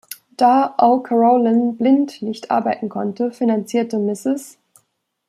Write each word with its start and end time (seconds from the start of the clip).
Da 0.35 0.73
O’Carolan 0.79 1.77
blind 1.77 2.23
nicht 2.23 2.49
arbeiten 2.49 2.89
konnte, 2.89 3.29
finanzierte 3.31 3.99
Mrs. 3.99 4.57